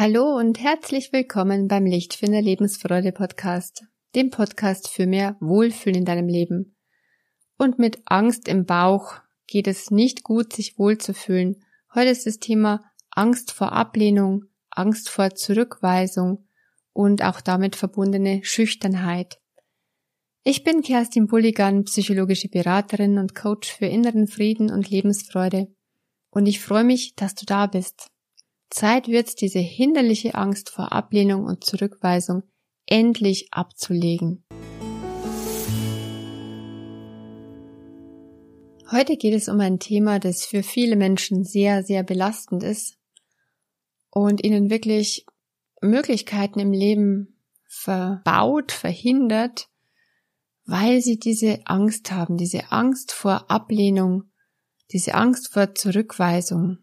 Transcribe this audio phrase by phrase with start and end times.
[0.00, 3.82] Hallo und herzlich willkommen beim Lichtfinder Lebensfreude Podcast,
[4.14, 6.76] dem Podcast für mehr Wohlfühlen in deinem Leben.
[7.56, 9.14] Und mit Angst im Bauch
[9.48, 11.64] geht es nicht gut, sich wohlzufühlen.
[11.92, 16.46] Heute ist das Thema Angst vor Ablehnung, Angst vor Zurückweisung
[16.92, 19.40] und auch damit verbundene Schüchternheit.
[20.44, 25.74] Ich bin Kerstin Bulligan, psychologische Beraterin und Coach für inneren Frieden und Lebensfreude.
[26.30, 28.12] Und ich freue mich, dass du da bist.
[28.70, 32.42] Zeit wird's, diese hinderliche Angst vor Ablehnung und Zurückweisung
[32.86, 34.44] endlich abzulegen.
[38.90, 42.96] Heute geht es um ein Thema, das für viele Menschen sehr, sehr belastend ist
[44.10, 45.26] und ihnen wirklich
[45.82, 47.38] Möglichkeiten im Leben
[47.68, 49.68] verbaut, verhindert,
[50.64, 54.24] weil sie diese Angst haben, diese Angst vor Ablehnung,
[54.90, 56.78] diese Angst vor Zurückweisung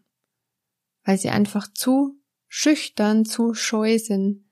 [1.06, 2.18] weil sie einfach zu
[2.48, 4.44] schüchtern, zu scheu sind,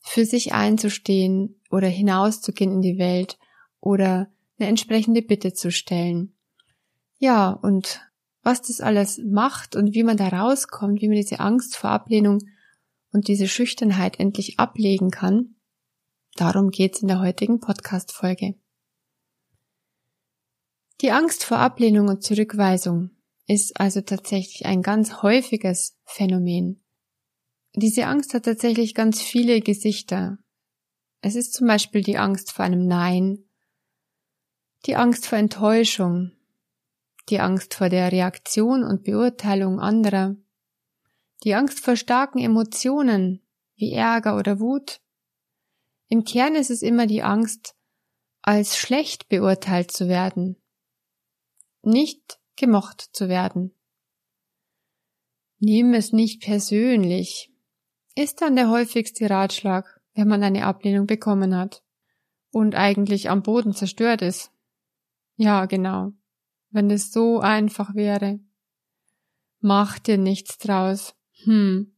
[0.00, 3.36] für sich einzustehen oder hinauszugehen in die Welt
[3.80, 6.34] oder eine entsprechende Bitte zu stellen.
[7.18, 8.00] Ja, und
[8.42, 12.38] was das alles macht und wie man da rauskommt, wie man diese Angst vor Ablehnung
[13.12, 15.56] und diese Schüchternheit endlich ablegen kann,
[16.36, 18.54] darum geht's in der heutigen Podcast-Folge.
[21.00, 23.10] Die Angst vor Ablehnung und Zurückweisung
[23.48, 26.84] ist also tatsächlich ein ganz häufiges Phänomen.
[27.74, 30.38] Diese Angst hat tatsächlich ganz viele Gesichter.
[31.22, 33.44] Es ist zum Beispiel die Angst vor einem Nein,
[34.86, 36.32] die Angst vor Enttäuschung,
[37.30, 40.36] die Angst vor der Reaktion und Beurteilung anderer,
[41.42, 43.42] die Angst vor starken Emotionen
[43.76, 45.00] wie Ärger oder Wut.
[46.08, 47.74] Im Kern ist es immer die Angst,
[48.42, 50.56] als schlecht beurteilt zu werden,
[51.82, 53.74] nicht gemocht zu werden.
[55.60, 57.52] Nimm es nicht persönlich,
[58.14, 61.82] ist dann der häufigste Ratschlag, wenn man eine Ablehnung bekommen hat
[62.50, 64.50] und eigentlich am Boden zerstört ist.
[65.36, 66.12] Ja, genau.
[66.70, 68.40] Wenn es so einfach wäre.
[69.60, 71.14] Mach dir nichts draus.
[71.44, 71.96] Hm.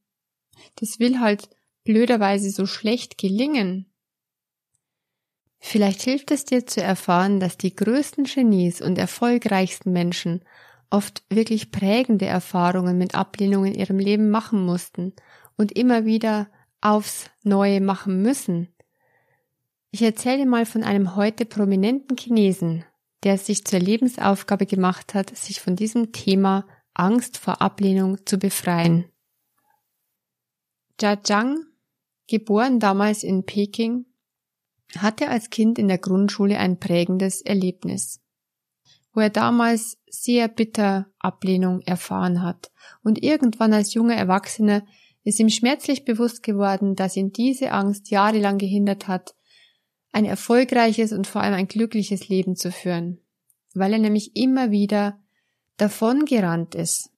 [0.76, 1.48] Das will halt
[1.84, 3.89] blöderweise so schlecht gelingen.
[5.60, 10.42] Vielleicht hilft es dir zu erfahren, dass die größten Genies und erfolgreichsten Menschen
[10.88, 15.12] oft wirklich prägende Erfahrungen mit Ablehnung in ihrem Leben machen mussten
[15.56, 16.48] und immer wieder
[16.80, 18.68] aufs Neue machen müssen.
[19.90, 22.84] Ich erzähle mal von einem heute prominenten Chinesen,
[23.22, 28.38] der es sich zur Lebensaufgabe gemacht hat, sich von diesem Thema Angst vor Ablehnung zu
[28.38, 29.04] befreien.
[31.00, 31.66] Jia Zhang,
[32.28, 34.06] geboren damals in Peking,
[34.98, 38.20] hatte als Kind in der Grundschule ein prägendes Erlebnis,
[39.12, 42.70] wo er damals sehr bitter Ablehnung erfahren hat.
[43.02, 44.84] Und irgendwann als junger Erwachsener
[45.22, 49.34] ist ihm schmerzlich bewusst geworden, dass ihn diese Angst jahrelang gehindert hat,
[50.12, 53.20] ein erfolgreiches und vor allem ein glückliches Leben zu führen,
[53.74, 55.20] weil er nämlich immer wieder
[55.76, 57.10] davongerannt ist.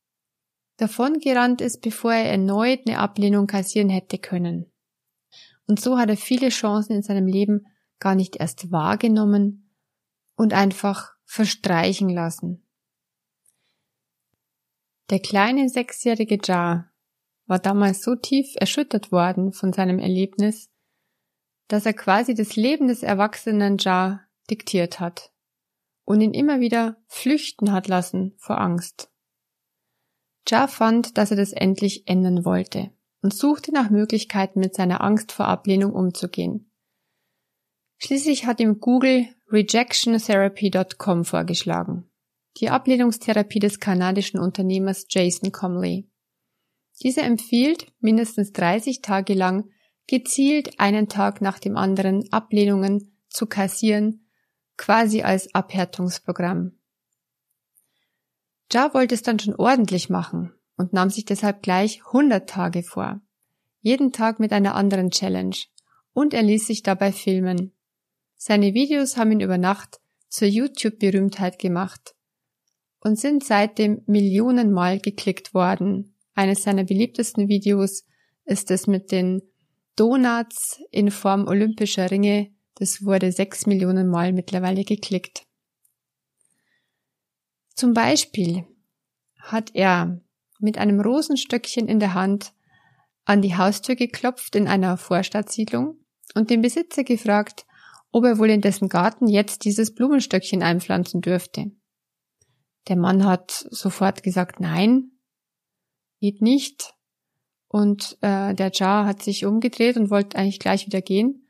[0.77, 4.72] Davongerannt ist, bevor er erneut eine Ablehnung kassieren hätte können.
[5.67, 7.67] Und so hat er viele Chancen in seinem Leben
[7.99, 9.71] gar nicht erst wahrgenommen
[10.35, 12.67] und einfach verstreichen lassen.
[15.11, 16.91] Der kleine sechsjährige Jar
[17.47, 20.71] war damals so tief erschüttert worden von seinem Erlebnis,
[21.69, 25.33] dass er quasi das Leben des erwachsenen Jar diktiert hat
[26.05, 29.11] und ihn immer wieder flüchten hat lassen vor Angst.
[30.49, 32.91] Jar fand, dass er das endlich ändern wollte
[33.23, 36.71] und suchte nach Möglichkeiten, mit seiner Angst vor Ablehnung umzugehen.
[37.99, 42.11] Schließlich hat ihm Google rejectiontherapy.com vorgeschlagen,
[42.59, 46.09] die Ablehnungstherapie des kanadischen Unternehmers Jason Comley.
[47.03, 49.71] Dieser empfiehlt, mindestens 30 Tage lang
[50.09, 54.27] gezielt einen Tag nach dem anderen Ablehnungen zu kassieren,
[54.77, 56.73] quasi als Abhärtungsprogramm.
[58.73, 63.21] Ja wollte es dann schon ordentlich machen und nahm sich deshalb gleich 100 Tage vor.
[63.81, 65.57] Jeden Tag mit einer anderen Challenge.
[66.15, 67.73] Und er ließ sich dabei filmen.
[68.37, 72.15] Seine Videos haben ihn über Nacht zur YouTube-Berühmtheit gemacht
[73.01, 76.15] und sind seitdem Millionenmal geklickt worden.
[76.35, 78.05] Eines seiner beliebtesten Videos
[78.45, 79.43] ist es mit den
[79.97, 82.51] Donuts in Form olympischer Ringe.
[82.77, 85.47] Das wurde sechs Millionen Mal mittlerweile geklickt.
[87.75, 88.65] Zum Beispiel
[89.39, 90.21] hat er
[90.63, 92.53] mit einem Rosenstöckchen in der Hand
[93.25, 95.99] an die Haustür geklopft in einer Vorstadtsiedlung
[96.35, 97.67] und den Besitzer gefragt,
[98.11, 101.71] ob er wohl in dessen Garten jetzt dieses Blumenstöckchen einpflanzen dürfte.
[102.89, 105.13] Der Mann hat sofort gesagt, nein,
[106.21, 106.95] geht nicht.
[107.69, 111.49] und äh, der Jar hat sich umgedreht und wollte eigentlich gleich wieder gehen.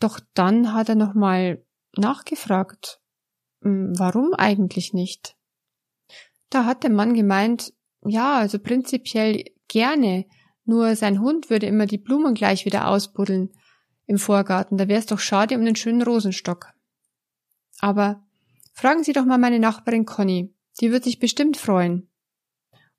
[0.00, 1.64] Doch dann hat er nochmal
[1.96, 3.00] nachgefragt,
[3.62, 5.36] hm, warum eigentlich nicht?
[6.50, 7.72] Da hat der Mann gemeint,
[8.04, 10.26] ja, also prinzipiell gerne,
[10.64, 13.50] nur sein Hund würde immer die Blumen gleich wieder ausbuddeln
[14.06, 16.72] im Vorgarten, da wäre es doch schade um den schönen Rosenstock.
[17.78, 18.24] Aber
[18.72, 22.08] fragen Sie doch mal meine Nachbarin Conny, die wird sich bestimmt freuen.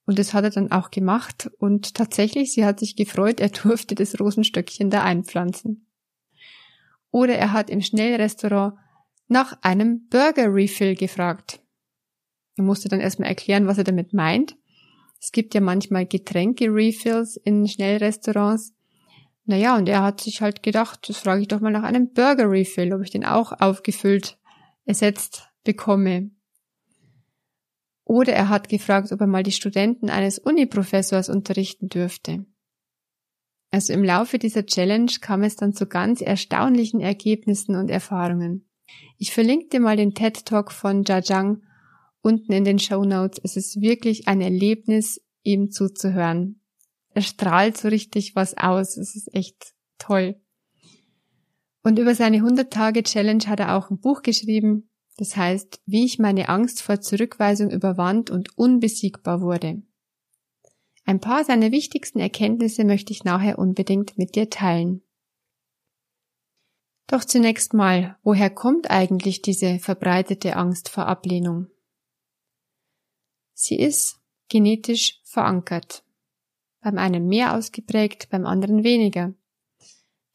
[0.05, 3.95] Und das hat er dann auch gemacht und tatsächlich, sie hat sich gefreut, er durfte
[3.95, 5.87] das Rosenstöckchen da einpflanzen.
[7.11, 8.77] Oder er hat im Schnellrestaurant
[9.27, 11.61] nach einem Burger Refill gefragt.
[12.57, 14.57] Er musste dann erstmal erklären, was er damit meint.
[15.23, 18.73] Es gibt ja manchmal Getränke-Refills in Schnellrestaurants.
[19.45, 22.51] Naja, und er hat sich halt gedacht, das frage ich doch mal nach einem Burger
[22.51, 24.37] Refill, ob ich den auch aufgefüllt
[24.83, 26.31] ersetzt bekomme.
[28.03, 32.45] Oder er hat gefragt, ob er mal die Studenten eines Uniprofessors unterrichten dürfte.
[33.71, 38.69] Also im Laufe dieser Challenge kam es dann zu ganz erstaunlichen Ergebnissen und Erfahrungen.
[39.17, 41.63] Ich verlinke dir mal den TED Talk von Jajang
[42.23, 43.39] unten in den Show Notes.
[43.43, 46.61] Es ist wirklich ein Erlebnis, ihm zuzuhören.
[47.13, 48.97] Er strahlt so richtig was aus.
[48.97, 50.41] Es ist echt toll.
[51.83, 54.89] Und über seine 100 Tage Challenge hat er auch ein Buch geschrieben.
[55.17, 59.83] Das heißt, wie ich meine Angst vor Zurückweisung überwand und unbesiegbar wurde.
[61.05, 65.03] Ein paar seiner wichtigsten Erkenntnisse möchte ich nachher unbedingt mit dir teilen.
[67.07, 71.67] Doch zunächst mal, woher kommt eigentlich diese verbreitete Angst vor Ablehnung?
[73.53, 74.19] Sie ist
[74.49, 76.03] genetisch verankert.
[76.81, 79.33] Beim einen mehr ausgeprägt, beim anderen weniger.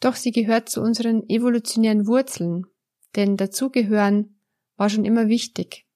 [0.00, 2.66] Doch sie gehört zu unseren evolutionären Wurzeln,
[3.16, 4.40] denn dazugehören
[4.76, 5.86] war schon immer wichtig.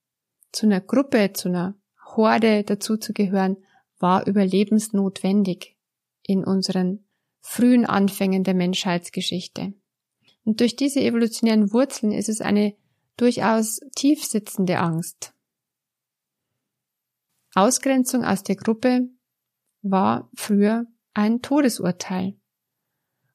[0.50, 3.56] Zu einer Gruppe, zu einer Horde dazuzugehören,
[3.98, 5.76] war überlebensnotwendig
[6.22, 7.06] in unseren
[7.40, 9.72] frühen Anfängen der Menschheitsgeschichte.
[10.44, 12.74] Und durch diese evolutionären Wurzeln ist es eine
[13.16, 15.32] durchaus tief sitzende Angst.
[17.54, 19.08] Ausgrenzung aus der Gruppe
[19.82, 22.38] war früher ein Todesurteil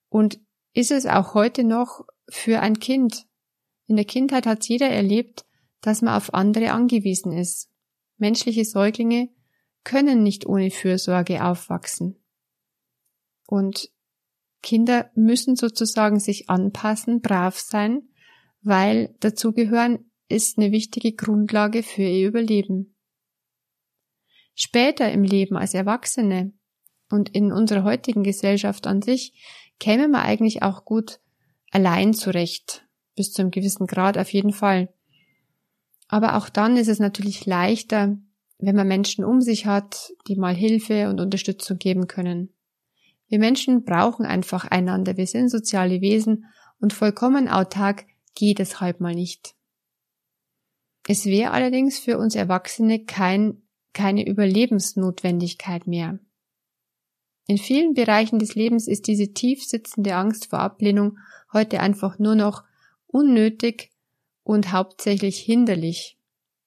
[0.09, 0.39] und
[0.73, 3.25] ist es auch heute noch für ein Kind.
[3.87, 5.45] In der Kindheit hat jeder erlebt,
[5.81, 7.69] dass man auf andere angewiesen ist.
[8.17, 9.29] Menschliche Säuglinge
[9.83, 12.21] können nicht ohne Fürsorge aufwachsen.
[13.47, 13.89] Und
[14.61, 18.09] Kinder müssen sozusagen sich anpassen, brav sein,
[18.61, 22.96] weil dazugehören ist eine wichtige Grundlage für ihr Überleben.
[24.59, 26.51] Später im Leben als Erwachsene
[27.11, 29.33] und in unserer heutigen Gesellschaft an sich
[29.79, 31.19] käme man eigentlich auch gut
[31.69, 34.91] allein zurecht, bis zu einem gewissen Grad auf jeden Fall.
[36.07, 38.17] Aber auch dann ist es natürlich leichter,
[38.57, 42.51] wenn man Menschen um sich hat, die mal Hilfe und Unterstützung geben können.
[43.27, 45.17] Wir Menschen brauchen einfach einander.
[45.17, 46.45] Wir sind soziale Wesen
[46.79, 49.53] und vollkommen autark geht es halt mal nicht.
[51.07, 53.61] Es wäre allerdings für uns Erwachsene kein,
[53.97, 56.19] keine Überlebensnotwendigkeit mehr.
[57.47, 61.17] In vielen Bereichen des Lebens ist diese tief sitzende Angst vor Ablehnung
[61.51, 62.63] heute einfach nur noch
[63.07, 63.89] unnötig
[64.43, 66.19] und hauptsächlich hinderlich.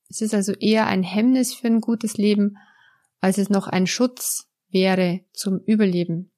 [0.08, 2.56] Es ist also eher ein Hemmnis für ein gutes Leben,
[3.20, 6.32] als es noch ein Schutz wäre zum Überleben.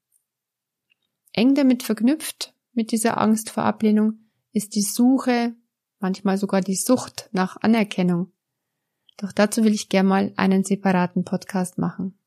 [1.32, 5.54] Eng damit verknüpft mit dieser Angst vor Ablehnung ist die Suche,
[6.00, 8.30] manchmal sogar die Sucht nach Anerkennung.
[9.16, 12.18] Doch dazu will ich gern mal einen separaten Podcast machen.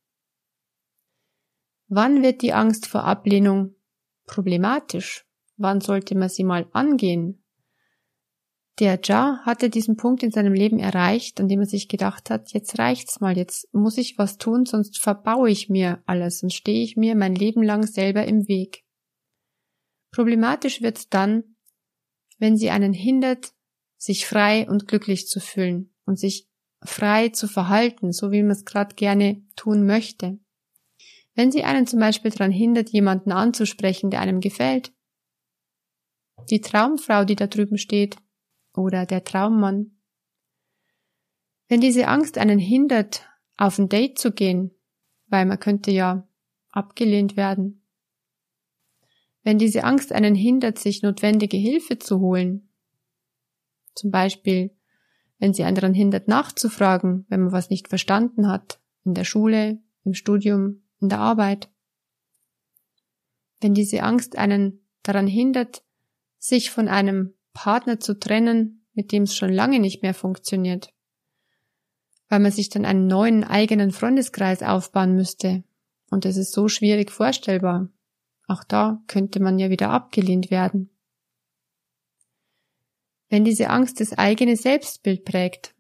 [1.88, 3.76] Wann wird die Angst vor Ablehnung
[4.26, 5.26] problematisch?
[5.58, 7.44] Wann sollte man sie mal angehen?
[8.80, 12.52] Der Ja hatte diesen Punkt in seinem Leben erreicht, an dem er sich gedacht hat,
[12.52, 16.84] jetzt reicht's mal, jetzt muss ich was tun, sonst verbaue ich mir alles und stehe
[16.84, 18.84] ich mir mein Leben lang selber im Weg.
[20.12, 21.56] Problematisch wird's dann,
[22.38, 23.54] wenn sie einen hindert,
[23.98, 26.50] sich frei und glücklich zu fühlen und sich
[26.86, 30.40] frei zu verhalten, so wie man es gerade gerne tun möchte.
[31.34, 34.94] Wenn sie einen zum Beispiel daran hindert, jemanden anzusprechen, der einem gefällt,
[36.50, 38.18] die Traumfrau, die da drüben steht,
[38.74, 39.98] oder der Traummann.
[41.68, 43.28] Wenn diese Angst einen hindert,
[43.58, 44.72] auf ein Date zu gehen,
[45.28, 46.28] weil man könnte ja
[46.70, 47.86] abgelehnt werden,
[49.44, 52.70] wenn diese Angst einen hindert, sich notwendige Hilfe zu holen,
[53.94, 54.75] zum Beispiel,
[55.38, 59.80] wenn sie einen daran hindert, nachzufragen, wenn man was nicht verstanden hat, in der Schule,
[60.04, 61.70] im Studium, in der Arbeit,
[63.62, 65.84] wenn diese Angst einen daran hindert,
[66.38, 70.94] sich von einem Partner zu trennen, mit dem es schon lange nicht mehr funktioniert,
[72.30, 75.64] weil man sich dann einen neuen eigenen Freundeskreis aufbauen müsste
[76.10, 77.90] Und es ist so schwierig vorstellbar.
[78.48, 80.95] Auch da könnte man ja wieder abgelehnt werden.
[83.30, 85.74] Wenn diese Angst das eigene Selbstbild prägt,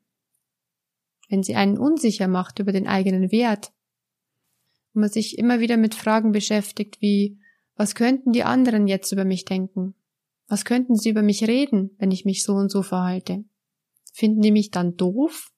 [1.29, 3.71] wenn sie einen unsicher macht über den eigenen Wert,
[4.93, 7.37] und man sich immer wieder mit Fragen beschäftigt wie,
[7.75, 9.93] was könnten die anderen jetzt über mich denken?
[10.47, 13.43] Was könnten sie über mich reden, wenn ich mich so und so verhalte?
[14.13, 15.51] Finden die mich dann doof?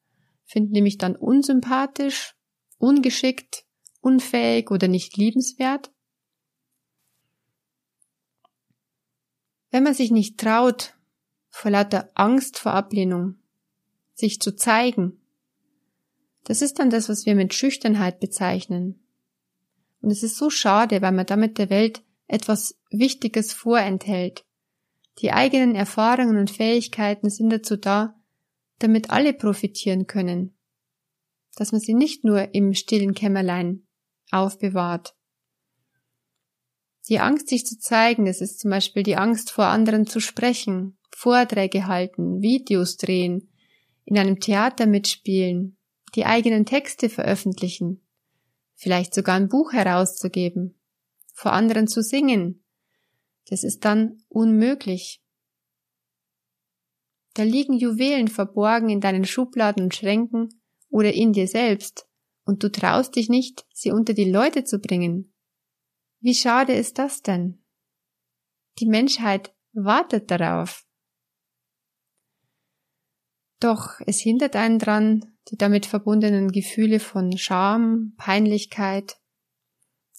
[0.45, 2.35] Finden die mich dann unsympathisch,
[2.77, 3.65] ungeschickt,
[4.01, 5.91] unfähig oder nicht liebenswert?
[9.69, 10.96] Wenn man sich nicht traut,
[11.57, 13.39] vor lauter Angst vor Ablehnung,
[14.13, 15.19] sich zu zeigen,
[16.43, 19.03] das ist dann das, was wir mit Schüchternheit bezeichnen.
[20.01, 24.45] Und es ist so schade, weil man damit der Welt etwas Wichtiges vorenthält.
[25.17, 28.15] Die eigenen Erfahrungen und Fähigkeiten sind dazu da,
[28.77, 30.55] damit alle profitieren können.
[31.55, 33.87] Dass man sie nicht nur im stillen Kämmerlein
[34.29, 35.15] aufbewahrt.
[37.09, 40.96] Die Angst, sich zu zeigen, das ist zum Beispiel die Angst vor anderen zu sprechen,
[41.15, 43.49] Vorträge halten, Videos drehen,
[44.05, 45.77] in einem Theater mitspielen,
[46.15, 48.07] die eigenen Texte veröffentlichen,
[48.75, 50.79] vielleicht sogar ein Buch herauszugeben,
[51.33, 52.63] vor anderen zu singen.
[53.49, 55.21] Das ist dann unmöglich.
[57.33, 60.49] Da liegen Juwelen verborgen in deinen Schubladen und Schränken
[60.89, 62.07] oder in dir selbst,
[62.45, 65.33] und du traust dich nicht, sie unter die Leute zu bringen.
[66.19, 67.63] Wie schade ist das denn?
[68.79, 70.86] Die Menschheit wartet darauf.
[73.59, 79.17] Doch es hindert einen dran, die damit verbundenen Gefühle von Scham, Peinlichkeit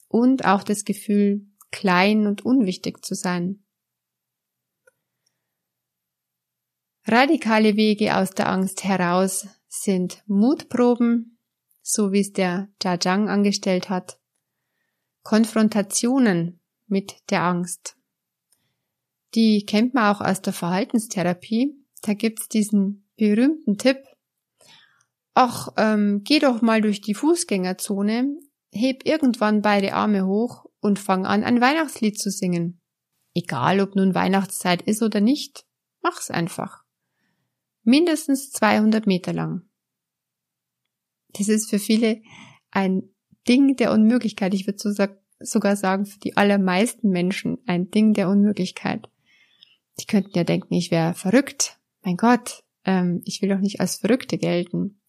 [0.09, 3.63] und auch das Gefühl, klein und unwichtig zu sein.
[7.05, 11.39] Radikale Wege aus der Angst heraus sind Mutproben,
[11.81, 14.19] so wie es der Jajang angestellt hat,
[15.23, 17.97] Konfrontationen mit der Angst.
[19.35, 21.75] Die kennt man auch aus der Verhaltenstherapie.
[22.03, 23.99] Da gibt's diesen berühmten Tipp,
[25.35, 28.37] ach, ähm, geh doch mal durch die Fußgängerzone,
[28.73, 32.81] heb irgendwann beide Arme hoch und fang an, ein Weihnachtslied zu singen.
[33.35, 35.65] Egal, ob nun Weihnachtszeit ist oder nicht,
[36.03, 36.83] mach's einfach.
[37.85, 39.69] Mindestens 200 Meter lang.
[41.35, 42.23] Das ist für viele
[42.71, 43.15] ein
[43.49, 44.55] Ding der Unmöglichkeit.
[44.55, 44.91] Ich würde so
[45.41, 49.09] sogar sagen, für die allermeisten Menschen ein Ding der Unmöglichkeit.
[50.01, 51.79] Die könnten ja denken, ich wäre verrückt.
[52.03, 55.01] Mein Gott, ähm, ich will doch nicht als Verrückte gelten.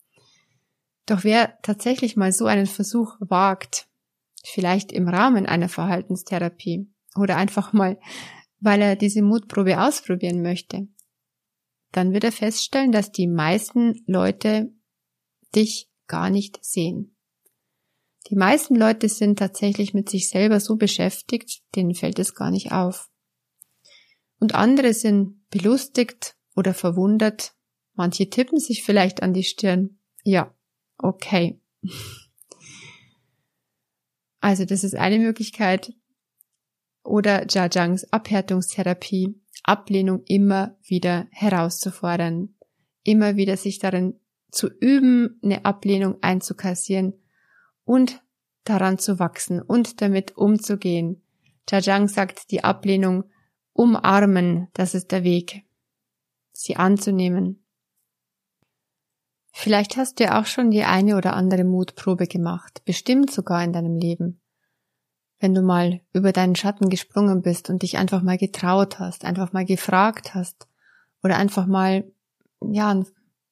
[1.06, 3.88] Doch wer tatsächlich mal so einen Versuch wagt,
[4.44, 8.00] vielleicht im Rahmen einer Verhaltenstherapie oder einfach mal,
[8.60, 10.88] weil er diese Mutprobe ausprobieren möchte,
[11.92, 14.72] dann wird er feststellen, dass die meisten Leute
[15.56, 17.16] dich gar nicht sehen.
[18.30, 22.72] Die meisten Leute sind tatsächlich mit sich selber so beschäftigt, denen fällt es gar nicht
[22.72, 23.10] auf.
[24.40, 27.56] Und andere sind belustigt oder verwundert,
[28.00, 30.00] Manche tippen sich vielleicht an die Stirn.
[30.24, 30.56] Ja,
[30.98, 31.60] okay.
[34.40, 35.92] Also das ist eine Möglichkeit.
[37.04, 42.56] Oder Jajangs Abhärtungstherapie, Ablehnung immer wieder herauszufordern,
[43.04, 44.18] immer wieder sich darin
[44.50, 47.22] zu üben, eine Ablehnung einzukassieren
[47.84, 48.24] und
[48.64, 51.22] daran zu wachsen und damit umzugehen.
[51.70, 53.26] Jajang sagt, die Ablehnung
[53.74, 55.66] umarmen, das ist der Weg,
[56.54, 57.59] sie anzunehmen,
[59.52, 63.74] Vielleicht hast du ja auch schon die eine oder andere Mutprobe gemacht, bestimmt sogar in
[63.74, 64.42] deinem Leben.
[65.40, 69.54] Wenn du mal über deinen Schatten gesprungen bist und dich einfach mal getraut hast, einfach
[69.54, 70.68] mal gefragt hast
[71.24, 72.12] oder einfach mal,
[72.62, 73.02] ja,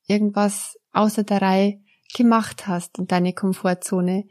[0.08, 1.82] irgendwas außer der Reihe
[2.14, 4.28] gemacht hast und deine Komfortzone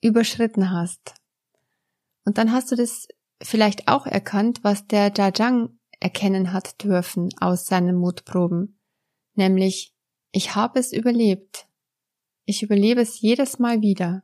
[0.00, 1.14] überschritten hast.
[2.24, 3.08] Und dann hast du das
[3.42, 8.78] vielleicht auch erkannt, was der Jajang erkennen hat dürfen aus seinen Mutproben,
[9.34, 9.95] nämlich
[10.32, 11.68] ich habe es überlebt.
[12.44, 14.22] Ich überlebe es jedes Mal wieder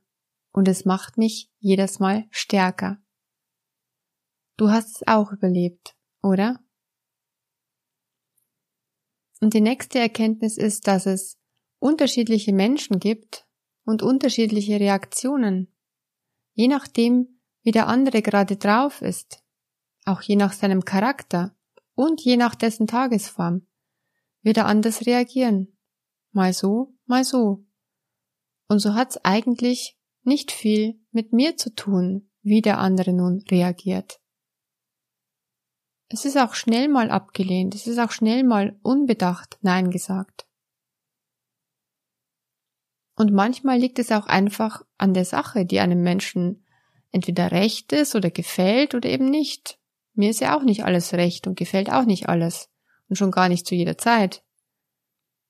[0.52, 2.98] und es macht mich jedes Mal stärker.
[4.56, 6.60] Du hast es auch überlebt, oder?
[9.40, 11.38] Und die nächste Erkenntnis ist, dass es
[11.80, 13.46] unterschiedliche Menschen gibt
[13.84, 15.74] und unterschiedliche Reaktionen,
[16.52, 19.42] je nachdem, wie der andere gerade drauf ist,
[20.04, 21.56] auch je nach seinem Charakter
[21.94, 23.66] und je nach dessen Tagesform,
[24.42, 25.76] wird er anders reagieren
[26.32, 27.64] mal so, mal so.
[28.68, 34.20] Und so hat's eigentlich nicht viel mit mir zu tun, wie der andere nun reagiert.
[36.08, 40.46] Es ist auch schnell mal abgelehnt, es ist auch schnell mal unbedacht Nein gesagt.
[43.14, 46.66] Und manchmal liegt es auch einfach an der Sache, die einem Menschen
[47.10, 49.78] entweder recht ist oder gefällt oder eben nicht.
[50.14, 52.70] Mir ist ja auch nicht alles recht und gefällt auch nicht alles.
[53.08, 54.42] Und schon gar nicht zu jeder Zeit.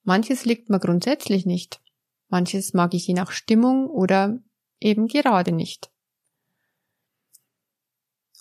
[0.04, 1.80] Manches liegt mir grundsätzlich nicht.
[2.28, 4.38] Manches mag ich je nach Stimmung oder
[4.80, 5.90] eben gerade nicht.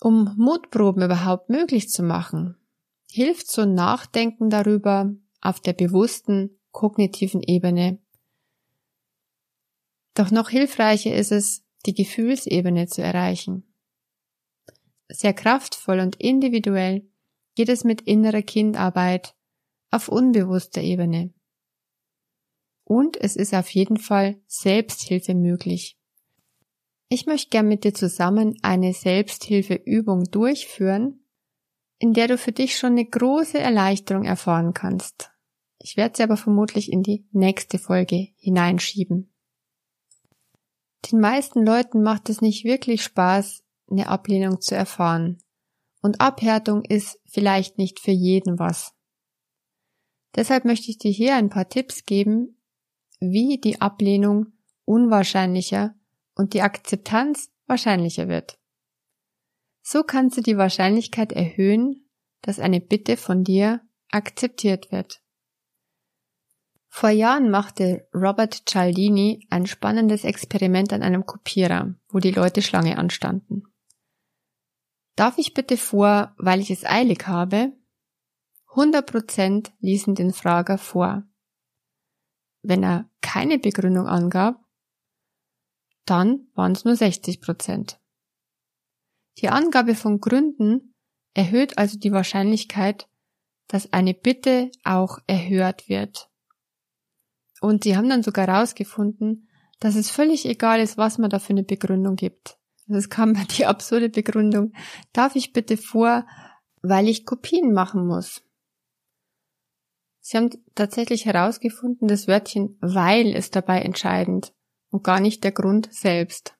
[0.00, 2.56] Um Mutproben überhaupt möglich zu machen,
[3.08, 8.00] hilft so ein Nachdenken darüber auf der bewussten kognitiven Ebene.
[10.14, 13.72] Doch noch hilfreicher ist es, die Gefühlsebene zu erreichen.
[15.08, 17.08] Sehr kraftvoll und individuell
[17.54, 19.34] geht es mit innerer Kindarbeit
[19.90, 21.32] auf unbewusster Ebene.
[22.92, 25.98] Und es ist auf jeden Fall Selbsthilfe möglich.
[27.08, 31.24] Ich möchte gern mit dir zusammen eine Selbsthilfeübung durchführen,
[31.98, 35.30] in der du für dich schon eine große Erleichterung erfahren kannst.
[35.78, 39.32] Ich werde sie aber vermutlich in die nächste Folge hineinschieben.
[41.10, 45.42] Den meisten Leuten macht es nicht wirklich Spaß, eine Ablehnung zu erfahren.
[46.02, 48.92] Und Abhärtung ist vielleicht nicht für jeden was.
[50.36, 52.58] Deshalb möchte ich dir hier ein paar Tipps geben,
[53.30, 54.52] wie die Ablehnung
[54.84, 55.94] unwahrscheinlicher
[56.34, 58.58] und die Akzeptanz wahrscheinlicher wird.
[59.82, 62.08] So kannst du die Wahrscheinlichkeit erhöhen,
[62.40, 65.22] dass eine Bitte von dir akzeptiert wird.
[66.88, 72.98] Vor Jahren machte Robert Cialdini ein spannendes Experiment an einem Kopierer, wo die Leute Schlange
[72.98, 73.62] anstanden.
[75.16, 77.72] Darf ich bitte vor, weil ich es eilig habe?
[78.74, 81.24] 100% ließen den Frager vor.
[82.62, 84.62] Wenn er keine Begründung angab,
[86.04, 87.96] dann waren es nur 60%.
[89.38, 90.94] Die Angabe von Gründen
[91.34, 93.08] erhöht also die Wahrscheinlichkeit,
[93.68, 96.28] dass eine Bitte auch erhört wird.
[97.60, 99.48] Und sie haben dann sogar herausgefunden,
[99.80, 102.58] dass es völlig egal ist, was man da für eine Begründung gibt.
[102.88, 104.72] Also es kam die absurde Begründung,
[105.12, 106.26] darf ich bitte vor,
[106.82, 108.42] weil ich Kopien machen muss.
[110.24, 114.54] Sie haben tatsächlich herausgefunden, das Wörtchen weil ist dabei entscheidend
[114.90, 116.54] und gar nicht der Grund selbst.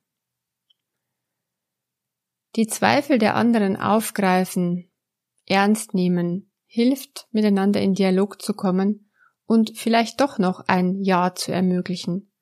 [2.56, 4.90] Die Zweifel der anderen aufgreifen,
[5.46, 9.10] ernst nehmen, hilft, miteinander in Dialog zu kommen
[9.46, 12.32] und vielleicht doch noch ein Ja zu ermöglichen.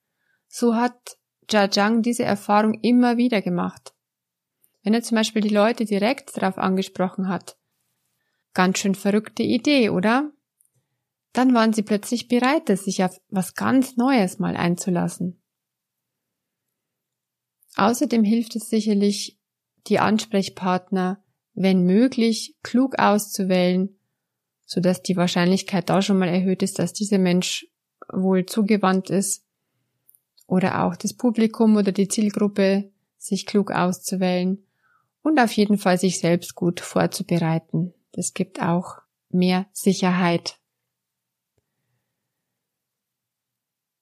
[0.47, 3.93] So hat Zhang diese Erfahrung immer wieder gemacht.
[4.81, 7.57] Wenn er zum Beispiel die Leute direkt darauf angesprochen hat.
[8.53, 10.31] Ganz schön verrückte Idee, oder?
[11.33, 15.41] Dann waren sie plötzlich bereit, sich auf was ganz Neues mal einzulassen.
[17.75, 19.39] Außerdem hilft es sicherlich,
[19.87, 23.97] die Ansprechpartner, wenn möglich, klug auszuwählen
[24.71, 27.67] sodass die Wahrscheinlichkeit da schon mal erhöht ist, dass dieser Mensch
[28.07, 29.43] wohl zugewandt ist
[30.47, 34.65] oder auch das Publikum oder die Zielgruppe sich klug auszuwählen
[35.23, 37.93] und auf jeden Fall sich selbst gut vorzubereiten.
[38.13, 40.60] Das gibt auch mehr Sicherheit.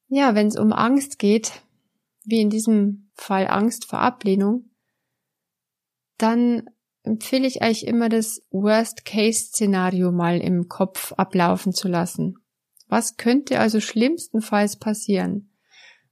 [0.10, 1.62] Ja, wenn es um Angst geht,
[2.24, 4.70] wie in diesem Fall Angst vor Ablehnung,
[6.18, 6.70] dann
[7.04, 12.40] empfehle ich eigentlich immer das Worst-Case-Szenario mal im Kopf ablaufen zu lassen.
[12.88, 15.52] Was könnte also schlimmstenfalls passieren?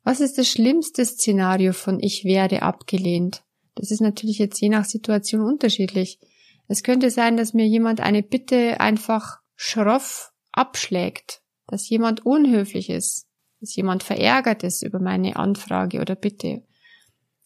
[0.04, 3.44] Was ist das schlimmste Szenario von ich werde abgelehnt?
[3.76, 6.20] Das ist natürlich jetzt je nach Situation unterschiedlich.
[6.68, 13.27] Es könnte sein, dass mir jemand eine Bitte einfach schroff abschlägt, dass jemand unhöflich ist,
[13.60, 16.64] dass jemand verärgert ist über meine Anfrage oder Bitte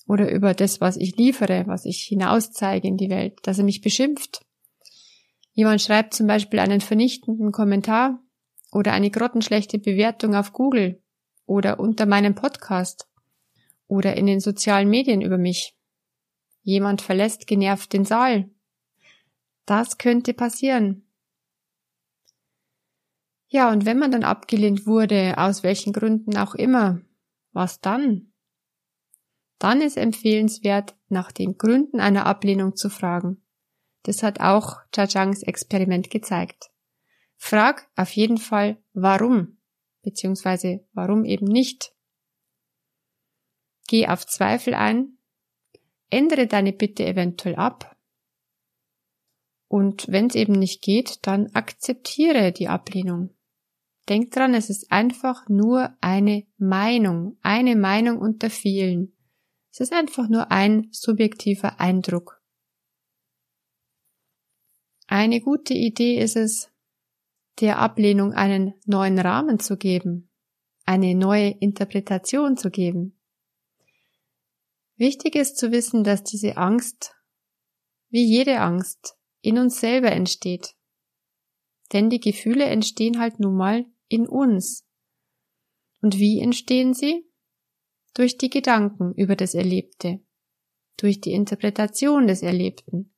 [0.08, 3.82] oder über das, was ich liefere, was ich hinauszeige in die Welt, dass er mich
[3.82, 4.46] beschimpft.
[5.54, 8.20] Jemand schreibt zum Beispiel einen vernichtenden Kommentar
[8.72, 11.02] oder eine grottenschlechte Bewertung auf Google
[11.46, 13.08] oder unter meinem Podcast
[13.88, 15.76] oder in den sozialen Medien über mich.
[16.64, 18.50] Jemand verlässt genervt den Saal.
[19.66, 21.04] Das könnte passieren.
[23.54, 27.02] Ja, und wenn man dann abgelehnt wurde, aus welchen Gründen auch immer,
[27.52, 28.32] was dann?
[29.62, 33.44] dann ist empfehlenswert, nach den Gründen einer Ablehnung zu fragen.
[34.02, 36.72] Das hat auch Chachangs Experiment gezeigt.
[37.38, 39.60] Frag auf jeden Fall, warum,
[40.02, 41.94] beziehungsweise warum eben nicht.
[43.88, 45.20] Geh auf Zweifel ein,
[46.10, 47.96] ändere deine Bitte eventuell ab
[49.68, 53.30] und wenn es eben nicht geht, dann akzeptiere die Ablehnung.
[54.12, 59.16] Denk dran, es ist einfach nur eine Meinung, eine Meinung unter vielen.
[59.72, 62.44] Es ist einfach nur ein subjektiver Eindruck.
[65.08, 66.70] Eine gute Idee ist es,
[67.62, 70.30] der Ablehnung einen neuen Rahmen zu geben,
[70.84, 73.18] eine neue Interpretation zu geben.
[74.98, 77.16] Wichtig ist zu wissen, dass diese Angst,
[78.10, 80.76] wie jede Angst, in uns selber entsteht.
[81.94, 84.86] Denn die Gefühle entstehen halt nun mal in uns.
[86.02, 87.26] Und wie entstehen sie?
[88.14, 90.20] Durch die Gedanken über das Erlebte,
[90.98, 93.14] durch die Interpretation des Erlebten.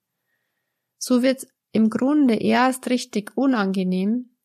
[0.97, 4.38] So wird im Grunde erst richtig unangenehm,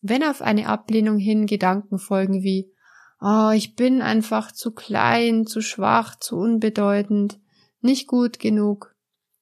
[0.00, 2.72] wenn auf eine Ablehnung hin Gedanken folgen wie
[3.20, 7.40] oh, ich bin einfach zu klein, zu schwach, zu unbedeutend,
[7.80, 8.94] nicht gut genug,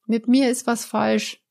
[0.07, 1.43] mit mir ist was falsch,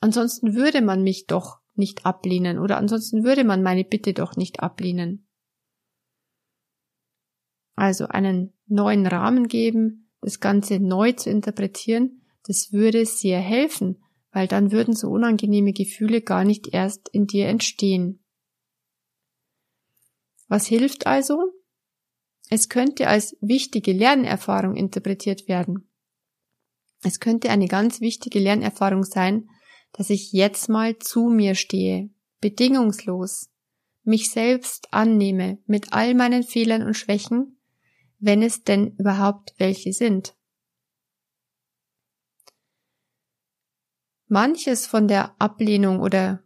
[0.00, 4.60] ansonsten würde man mich doch nicht ablehnen oder ansonsten würde man meine Bitte doch nicht
[4.60, 5.26] ablehnen.
[7.74, 14.48] Also einen neuen Rahmen geben, das Ganze neu zu interpretieren, das würde sehr helfen, weil
[14.48, 18.24] dann würden so unangenehme Gefühle gar nicht erst in dir entstehen.
[20.48, 21.52] Was hilft also?
[22.50, 25.88] Es könnte als wichtige Lernerfahrung interpretiert werden.
[27.02, 29.48] Es könnte eine ganz wichtige Lernerfahrung sein,
[29.94, 33.48] dass ich jetzt mal zu mir stehe, bedingungslos,
[34.02, 37.58] mich selbst annehme mit all meinen Fehlern und Schwächen,
[38.18, 40.36] wenn es denn überhaupt welche sind.
[44.26, 46.42] Manches von der Ablehnung oder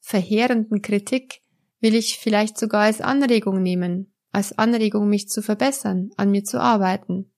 [0.00, 1.42] verheerenden Kritik
[1.78, 6.60] will ich vielleicht sogar als Anregung nehmen, als Anregung, mich zu verbessern, an mir zu
[6.60, 7.32] arbeiten.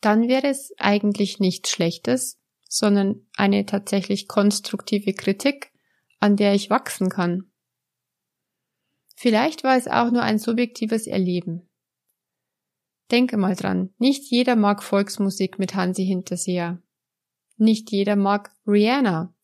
[0.00, 2.41] Dann wäre es eigentlich nichts Schlechtes,
[2.74, 5.72] sondern eine tatsächlich konstruktive Kritik,
[6.20, 7.50] an der ich wachsen kann.
[9.14, 11.68] Vielleicht war es auch nur ein subjektives Erleben.
[13.10, 16.80] Denke mal dran, nicht jeder mag Volksmusik mit Hansi Hinterseher.
[17.58, 19.34] Nicht jeder mag Rihanna,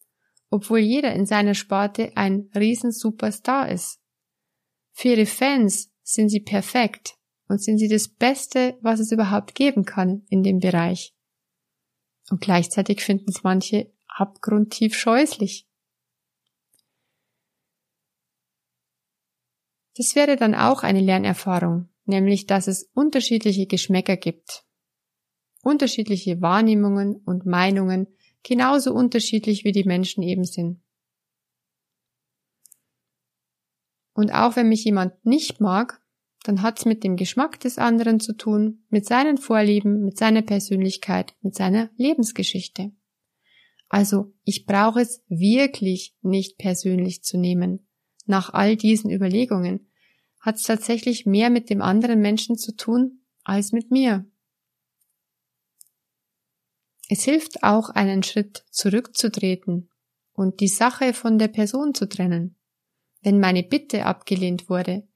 [0.49, 4.01] obwohl jeder in seiner Sparte ein Riesensuperstar ist.
[4.93, 9.85] Für ihre Fans sind sie perfekt und sind sie das Beste, was es überhaupt geben
[9.85, 11.14] kann in dem Bereich.
[12.31, 15.67] Und gleichzeitig finden es manche abgrundtief scheußlich.
[19.97, 24.64] Das wäre dann auch eine Lernerfahrung, nämlich dass es unterschiedliche Geschmäcker gibt.
[25.62, 28.07] Unterschiedliche Wahrnehmungen und Meinungen,
[28.45, 30.81] genauso unterschiedlich wie die Menschen eben sind.
[34.14, 36.01] Und auch wenn mich jemand nicht mag,
[36.49, 41.35] dann hat's mit dem Geschmack des anderen zu tun, mit seinen Vorlieben, mit seiner Persönlichkeit,
[41.43, 42.91] mit seiner Lebensgeschichte.
[43.91, 47.87] Also ich brauche es wirklich nicht persönlich zu nehmen.
[48.25, 49.91] Nach all diesen Überlegungen
[50.41, 54.25] hat es tatsächlich mehr mit dem anderen Menschen zu tun als mit mir.
[57.11, 59.91] Es hilft auch, einen Schritt zurückzutreten
[60.33, 62.57] und die Sache von der Person zu trennen.
[63.21, 65.08] Wenn meine Bitte abgelehnt wurde,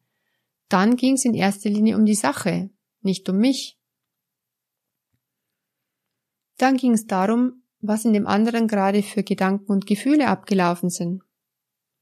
[0.73, 2.71] dann ging es in erster Linie um die Sache,
[3.03, 3.79] nicht um mich.
[6.57, 11.23] Dann ging es darum, was in dem anderen gerade für Gedanken und Gefühle abgelaufen sind.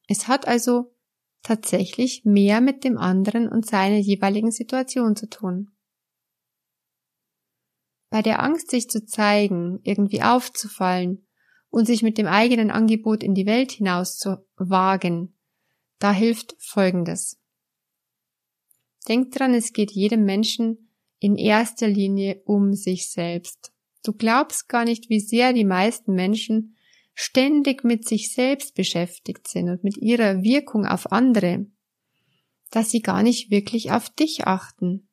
[0.07, 0.95] Es hat also
[1.43, 5.71] tatsächlich mehr mit dem anderen und seiner jeweiligen Situation zu tun.
[8.11, 11.27] Bei der Angst, sich zu zeigen, irgendwie aufzufallen
[11.71, 15.39] und sich mit dem eigenen Angebot in die Welt hinaus zu wagen,
[15.99, 17.41] da hilft Folgendes.
[19.09, 23.73] Denkt dran, es geht jedem Menschen in erster Linie um sich selbst.
[24.03, 26.77] Du glaubst gar nicht, wie sehr die meisten Menschen
[27.15, 31.67] ständig mit sich selbst beschäftigt sind und mit ihrer Wirkung auf andere,
[32.71, 35.09] dass sie gar nicht wirklich auf dich achten.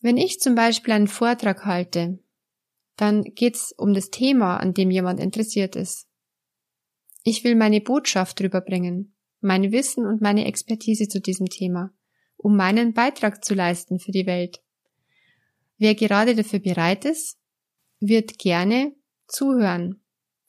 [0.00, 2.18] Wenn ich zum Beispiel einen Vortrag halte,
[2.96, 6.08] dann geht's um das Thema, an dem jemand interessiert ist.
[7.22, 9.13] Ich will meine Botschaft rüberbringen,
[9.44, 11.92] mein Wissen und meine Expertise zu diesem Thema,
[12.36, 14.62] um meinen Beitrag zu leisten für die Welt.
[15.78, 17.38] Wer gerade dafür bereit ist,
[18.00, 18.94] wird gerne
[19.26, 20.02] zuhören.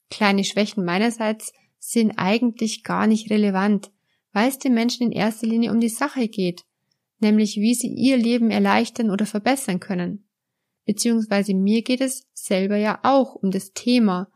[0.09, 3.91] Kleine Schwächen meinerseits sind eigentlich gar nicht relevant,
[4.33, 6.63] weil es den Menschen in erster Linie um die Sache geht,
[7.19, 10.27] nämlich wie sie ihr Leben erleichtern oder verbessern können.
[10.85, 14.31] Beziehungsweise mir geht es selber ja auch um das Thema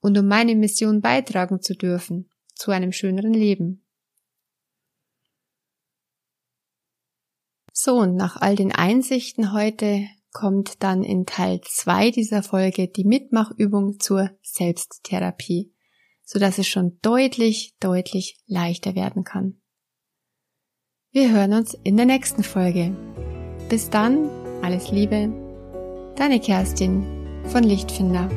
[0.00, 3.83] und um meine Mission beitragen zu dürfen zu einem schöneren Leben.
[7.84, 13.04] So, und nach all den Einsichten heute kommt dann in Teil 2 dieser Folge die
[13.04, 15.70] Mitmachübung zur Selbsttherapie,
[16.24, 19.60] so dass es schon deutlich, deutlich leichter werden kann.
[21.10, 22.96] Wir hören uns in der nächsten Folge.
[23.68, 24.30] Bis dann,
[24.62, 25.30] alles Liebe,
[26.16, 27.04] deine Kerstin
[27.50, 28.30] von Lichtfinder.